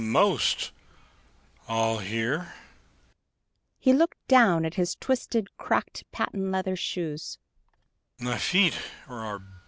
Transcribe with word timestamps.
"I'm 0.01 0.09
most 0.09 0.71
all 1.67 1.99
here!" 1.99 2.55
He 3.77 3.93
looked 3.93 4.17
down 4.27 4.65
at 4.65 4.73
his 4.73 4.95
twisted, 4.95 5.55
cracked 5.59 6.11
patent 6.11 6.51
leather 6.51 6.75
shoes. 6.75 7.37